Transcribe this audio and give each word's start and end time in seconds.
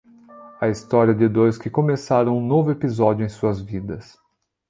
A 0.59 0.67
história 0.67 1.13
de 1.13 1.29
dois 1.29 1.59
que 1.59 1.69
começaram 1.69 2.35
um 2.35 2.43
novo 2.43 2.71
episódio 2.71 3.23
em 3.23 3.29
suas 3.29 3.61
vidas. 3.61 4.19